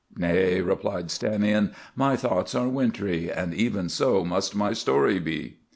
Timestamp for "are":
2.55-2.67